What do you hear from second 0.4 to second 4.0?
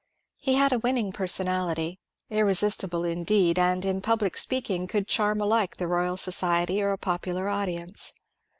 had a winning personality, irre sistible indeed, and